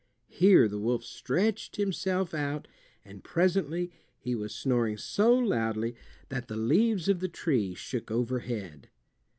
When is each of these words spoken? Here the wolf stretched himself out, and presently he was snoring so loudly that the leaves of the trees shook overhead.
Here 0.31 0.67
the 0.67 0.79
wolf 0.79 1.03
stretched 1.03 1.75
himself 1.75 2.33
out, 2.33 2.67
and 3.05 3.23
presently 3.23 3.91
he 4.17 4.33
was 4.33 4.51
snoring 4.55 4.97
so 4.97 5.35
loudly 5.37 5.93
that 6.29 6.47
the 6.47 6.57
leaves 6.57 7.07
of 7.07 7.19
the 7.19 7.29
trees 7.29 7.77
shook 7.77 8.09
overhead. 8.09 8.89